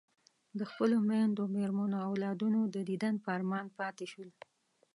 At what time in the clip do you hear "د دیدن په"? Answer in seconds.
2.75-3.27